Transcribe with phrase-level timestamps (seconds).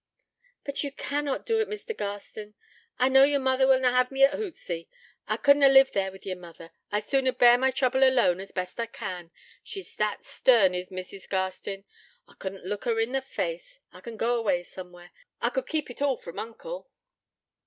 [0.63, 1.95] 'But ye cannot do it, Mr.
[1.95, 2.55] Garstin.
[2.99, 4.89] Ye know your mother will na have me at Hootsey....
[5.27, 6.71] I could na live there with your mother....
[6.91, 9.29] I'd sooner bear my trouble alone, as best I can....
[9.61, 11.29] She's that stern is Mrs.
[11.29, 11.83] Garstin.
[12.27, 13.79] I couldn't look her in the face....
[13.93, 15.11] I can go away somewhere....
[15.39, 16.89] I could keep it all from uncle.'